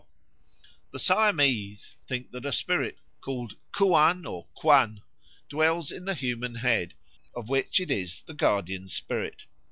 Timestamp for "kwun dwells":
4.57-5.91